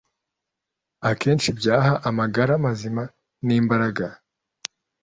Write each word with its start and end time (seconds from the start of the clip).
akenshi 1.09 1.49
byaha 1.59 1.93
amagara 2.09 2.53
mazima 2.65 3.03
nimbaraga 3.45 4.07